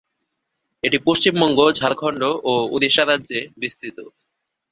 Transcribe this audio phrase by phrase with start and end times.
[0.83, 3.97] এটি পশ্চিমবঙ্গ, ঝাড়খন্ড ও ওড়িশা রাজ্যে বিস্তৃত।